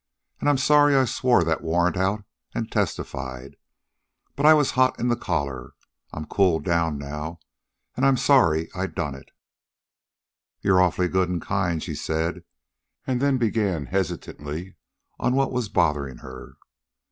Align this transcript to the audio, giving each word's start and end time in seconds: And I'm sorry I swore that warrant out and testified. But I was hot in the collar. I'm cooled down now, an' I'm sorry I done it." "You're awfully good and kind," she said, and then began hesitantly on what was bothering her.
And 0.39 0.49
I'm 0.49 0.57
sorry 0.57 0.95
I 0.95 1.05
swore 1.05 1.43
that 1.43 1.61
warrant 1.61 1.95
out 1.95 2.23
and 2.55 2.71
testified. 2.71 3.55
But 4.35 4.47
I 4.47 4.55
was 4.55 4.71
hot 4.71 4.99
in 4.99 5.09
the 5.09 5.15
collar. 5.15 5.73
I'm 6.11 6.25
cooled 6.25 6.65
down 6.65 6.97
now, 6.97 7.37
an' 7.95 8.03
I'm 8.03 8.17
sorry 8.17 8.67
I 8.73 8.87
done 8.87 9.13
it." 9.13 9.29
"You're 10.59 10.81
awfully 10.81 11.07
good 11.07 11.29
and 11.29 11.39
kind," 11.39 11.83
she 11.83 11.93
said, 11.93 12.43
and 13.05 13.21
then 13.21 13.37
began 13.37 13.85
hesitantly 13.85 14.75
on 15.19 15.35
what 15.35 15.51
was 15.51 15.69
bothering 15.69 16.17
her. 16.17 16.55